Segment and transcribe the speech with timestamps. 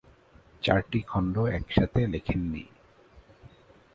[0.63, 2.63] চারটি খণ্ড একসাথে লেখেন নি।